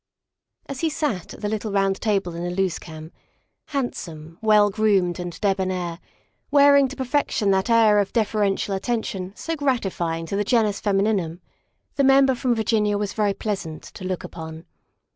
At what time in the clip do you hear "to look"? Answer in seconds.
13.83-14.23